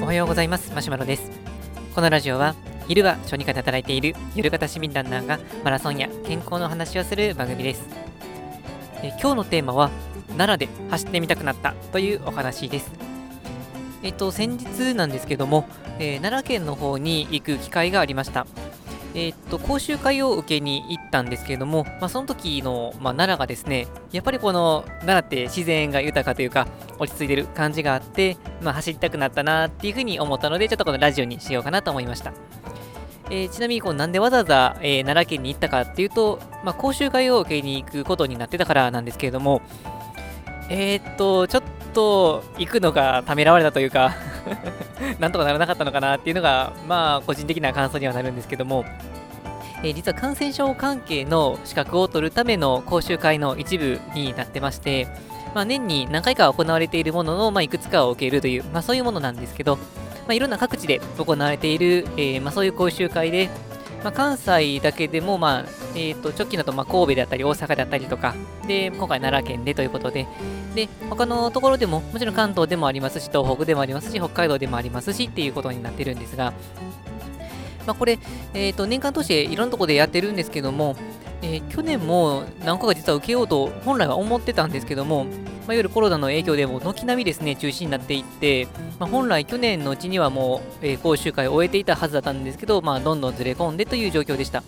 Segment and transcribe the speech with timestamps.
[0.00, 0.72] おはようございます。
[0.74, 1.30] マシュマロです。
[1.94, 2.54] このラジオは
[2.86, 7.86] 昼は小児科で働いている夜型市民ランナーがマラソンや健康の話をする番組です。
[9.02, 9.90] え今日のテーマは
[10.36, 12.90] 奈良で走ってみたくなったというお話です。
[14.02, 15.66] えっと先日なんですけども、
[15.98, 18.46] えー、奈良県の方に行く機会がありました。
[19.14, 26.66] えー、っと講習会を受けに行ったんですけれども、まあ、その時の、まあ、奈良がですね、やっぱりこの奈良って自然が豊かというか、
[26.98, 32.32] 落ち着いてる感じがあって、まあ、走りたくなったなっていうふうに思ったので、ちょっとこのラジオにしようかなと思いました。
[33.30, 39.60] えー、ちなみにこうなんでわざわざ、えー、奈良県に行ったかっていうと、まあ、講習会を受けに行くことになってたからなんですけれども、
[40.70, 44.14] えー、っと、ちょっと行くのがためらわれたというか
[45.18, 48.84] なんとかならなかったのかなっていうのが、まあ、個人的な感想にはなるんですけども、
[49.82, 55.06] えー、実は感染症関係の資格を取るための講習会の一部になってまして、
[55.54, 59.82] まあ、年に何回か行われているものの、まあ、いくつかを受けるという、まあ、そういうものなんですけど、ま
[60.30, 63.48] あ、いろんな各地で行われている、えー、まあ、そういう講習会で、
[64.02, 68.34] まあ、関西だけでも、まあえーと、直近だとまあ神戸であったり大阪であったりとか、
[68.66, 70.26] で今回奈良県でということで、
[70.78, 76.52] で他のところでも、もちろん関東でもありますし、東北でもありますし、北海道でもありますしっていうことになってるんですが、
[77.84, 78.20] まあ、これ、
[78.54, 80.94] えーと、年間通していろんなところでやってるんですけども、
[81.42, 88.68] えー、去年も何個か実は受けようと本来は思ってたんですけども、まあ、いわゆるコロナの影響でも軒並みですね中止になっていって、
[89.00, 94.62] まあ、本来去年のうちにはもう、えー、講習会を終えていたはずだったんですけど、まあ、どんどんずれ込んでという状況でした。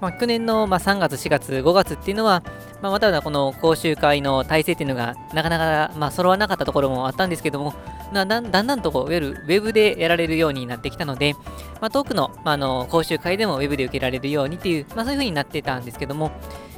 [0.00, 2.42] まあ、去年の、まあ、3月、4月、5月っていうのは、
[2.80, 7.74] まあ、またはこの講習会の体制っていうのがなかなか、まあ、揃わなかったところもあったんですけども、
[8.12, 11.34] だんだんだんとこういわゆるウェブでやられるようになってきたので、
[11.80, 16.30] まあ、遠くの,、まあ、の講習会でもウェブで受けられるようにっていう、まあ、そういう風になってたんですけども、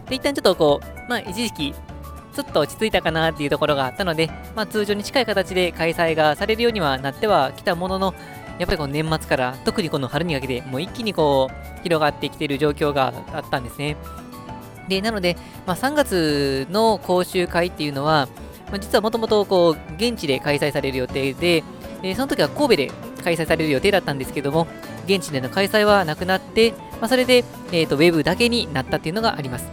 [0.09, 1.75] で一旦ちょっとこう、まあ、一時期、
[2.33, 8.15] ちょっと落ち着いたかなっていうところがあったので、まあ、通常に近い形で開催がされるようにはなってはきたものの、
[8.59, 13.97] やっぱりこの年末から特にこの春にかけてもう一気にこう広がってきている状況があったんですね。
[14.89, 15.37] で、なので、
[15.67, 18.29] まあ、3月の講習会っていうのは、
[18.71, 21.65] まあ、実はもともとこう現地で開催される予定で、
[22.03, 22.93] えー、その時は神戸で
[23.23, 24.67] 開催される予定だったんですけども、
[25.07, 29.65] 現地での開催はなくなって、まあ、それで、えーと、ウェブだけになったっていうのがあります。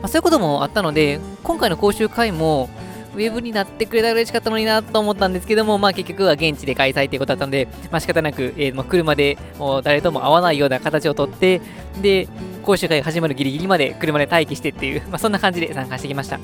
[0.00, 2.70] まあ、そういうこともあったので、今回の講習会も、
[3.14, 11.60] ウェブになってくれたら嬉しかったのになと思ったんですけども、まあ結局は現地で開催ということだったので、まあ仕方なく、えー、まあ、車でもう誰とも会わないような形をとって、
[12.00, 12.28] で、
[12.62, 16.38] 講習会が始まるギリギリまで車で待機してっていう、まあそんな感じで参加してきました。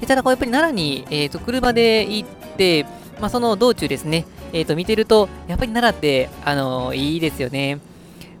[0.00, 2.84] でただこうやっぱり奈良に、えーと、車で行って、
[3.20, 7.78] まあ、その道中ですね、えーと、見てると、やっぱり奈良って、あのー、いいですよね。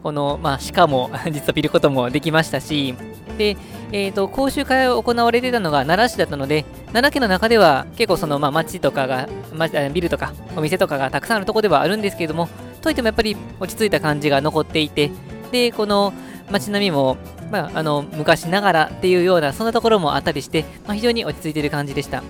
[0.02, 2.94] この、まあ、鹿も 実は見ることもできましたし、
[3.36, 3.56] で、
[3.92, 12.48] えーと、講習会を行われてたのが奈良市だったので、奈良県の中では結構その、まあ、町とかが、ま、ビルとかお店とかがたくさんあるところではあるんですけれども、
[12.82, 15.10] といってもやっぱり落ち着いた感じが残っていて、
[15.50, 16.12] で、この
[16.50, 17.16] 街並みも、
[17.50, 22.22] まあ、あの昔ながらっていうような、そんなところもあったりして、まあ、非常に落ち着いている感じでした。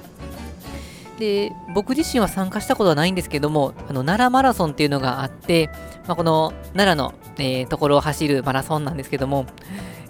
[1.19, 5.69] で、僕自身は参加したことはないんですけども、あの奈良マラソンっていうのがあって、
[6.07, 9.45] まあ、この奈良の、えー、ところを走るマラソンなんですけども、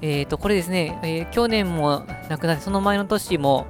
[0.03, 3.67] えー、とこれですね、えー、去年もなくなって、その前の年も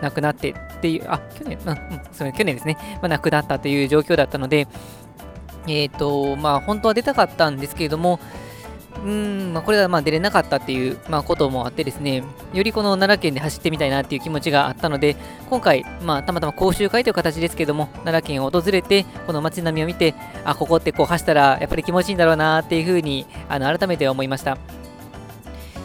[0.00, 4.66] なくなってっていう、あ、去年、うん、そう去年ですね、まあ、亡くなったという状況だったので、
[5.66, 8.20] えっ、ー、と、まあ、本当は出たかったんですけれども、
[9.04, 15.16] うん、まあ、これはまあ出れなかったっていう、まあ、こともあってですね、よりこの奈良県で走ってみたいなっていう気持ちがあったので、
[15.50, 20.14] 今回、まあ、たまたま講習会という形ですけども、奈良県を訪れて、この街並みを見て、
[20.44, 24.56] あ、ここってこう走ったらやっぱり気持ちいいんだろうなっていうふうに、あの改めて思いました。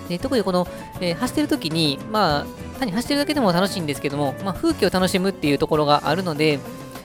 [0.09, 0.67] で特にこの、
[0.99, 2.45] えー、走ってる時に、まあ、
[2.79, 6.59] 単に走ってるだけでも楽しいんですけども、まあ、風景を楽しむっていうところがあるので、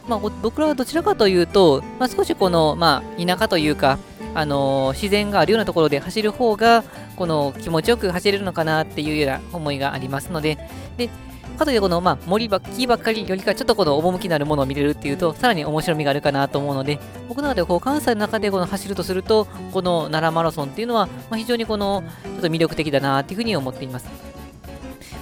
[0.08, 3.98] まあ、僕らはどちらかというと、まあ、少しこの、まあ、田舎というか、
[4.34, 6.84] あの自然があるようなところで走る方が、
[7.16, 10.58] この気持ちよく走れるのかなっていうような思いがありますので、
[10.98, 11.08] で、
[11.56, 16.98] かといってこの、まあ、森ばっ木ばっかりよりか、ちょっとこの趣のあるものを見れるっていうと、さらに面白みがあるかなと思うので、
[17.28, 24.06] 僕の中でこう関西の中でこの走るとすると、この奈良マラソンっていうのは、まあ、非常にこの、ちょっと魅力的だなっていうふうに思っています。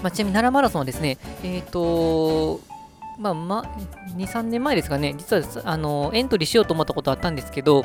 [0.03, 2.61] まあ、ちなみに奈良マラソンはですね、えっ、ー、と
[3.19, 3.61] まあ、ま、
[4.17, 7.85] 2、3年前ですかね、実はあのエントリーしようと思ったことあったんですけど、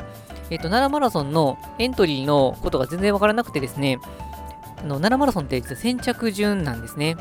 [0.50, 3.98] えっ、と、奈良マラソンのエントリーのことが全然わからなくてですね、
[4.78, 7.16] あの奈良マラソンって実は先着順なんですね。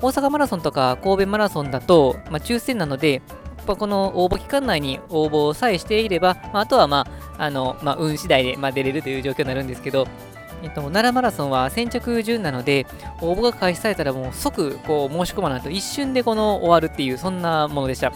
[0.00, 3.22] 大阪マラソンとか神戸マラソンだと、まあ、抽選なので、
[3.66, 7.06] この応募期間内に応募さえしていれば、まあ、あとは、ま
[7.38, 10.06] ああのまあ、運次第で、まあ、出れるという状況になるんですけど、
[10.62, 12.86] えっと、奈良マラソンは先着順なので、
[13.20, 18.12] 応募が開始されたらもう即こう申し込まないと一瞬でこの終わるっていう、そんなものでした。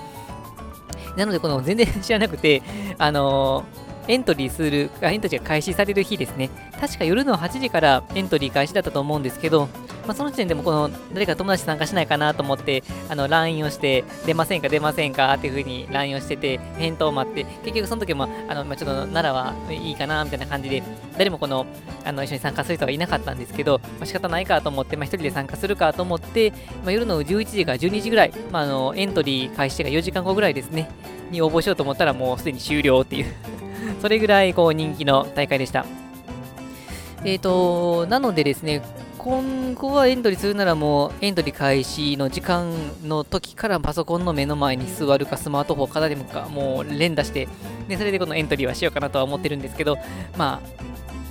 [1.17, 2.63] なので、この全然知らなくて、
[2.99, 6.51] あのー、エントリーする、エントリーが開始される日ですね。
[6.81, 9.69] 確か夜の8時からエントリー開始だったと思うんですけど、
[10.07, 20.83] まあ、その時点でもこの誰か友達参加しないかなと思って、あの LINE をして、出ませんか、出ませんかっていう風に LINE をしてて、返答を待って、結局その時も、あのまあ、ちょっと奈良はいいかなみたいな感じで、
[21.17, 21.67] 誰もこの
[22.05, 26.53] あの一緒に参加する人はいなかったんですけど、まあ、仕方ないかと思って、まあ、1人で参加するかと思って、
[26.85, 30.91] まあ、夜の11時から12時ぐらい、まあ、あのエントリー開始が4時間後ぐらいですね、
[31.31, 33.27] に応募しようと思ったらもうすでに終了っていう
[34.01, 35.85] それぐらいこう人気の大会でした。
[37.23, 38.83] えっ、ー、と、なのでですね、
[39.23, 42.73] 今後はエントリーするならもうエントリー開始の時間
[43.07, 47.47] の時からパソコンの目の前に座るかスマートフォンを片手もかもう連打して
[47.87, 49.99] でそれでこのエントリーはしようかなとは思ってるんですけど
[50.39, 50.83] まあ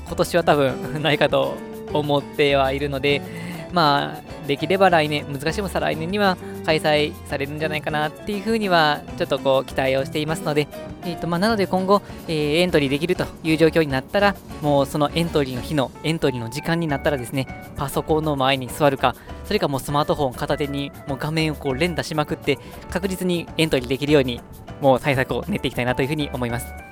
[0.06, 1.56] 今年は多分ないかと
[1.92, 3.24] 思ってはいるので
[3.72, 6.36] まあ、できれば来年、難しいも再来年には
[6.66, 10.68] 開催されるんじゃないかなっていうふうには、ちょっとこう期待をしていますので、
[11.06, 17.46] えーとまあ、なので今後、えー、エントリーできるという状況になったら、もうそのエントリーの日のエントリーの時間になったらですね、
[17.78, 19.16] パソコンの前に座るか、
[19.46, 22.58] それかもうスマートフォン片手にもう画面をこう連打しまくって、
[22.90, 24.42] 確実にエントリーできるように、
[24.82, 26.89] もう対策を練っていきたいなというふうに思います。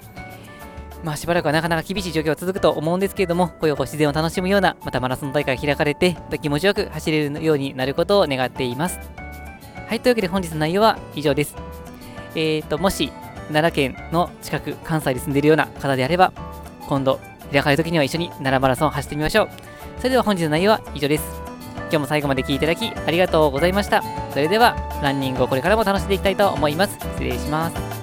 [1.07, 8.99] まあ、しばらくはなかなか厳しい状況が続くと思うんですけれども、こういう自然を楽しむような、またマラソン大会が開かれて、気持ちよく走れるようになることを願っています。
[9.87, 11.55] はい、というわけで本日の内容は以上です。
[12.35, 13.13] えーと、もし、
[13.53, 16.33] 奈良県の近く、関西に住んでいるような方であれば、
[16.89, 17.21] 今度、
[17.53, 19.49] 開かれる時には一緒に奈良マラソンを走ってみましょう。
[19.99, 21.23] それでは本日の内容は以上です。
[21.83, 24.03] 今日も最後まで聴いていただきありがとうございました。
[24.31, 26.97] それでは、ランニングをこれからも楽しんでいきたいと思います。
[26.99, 27.96] 失礼します。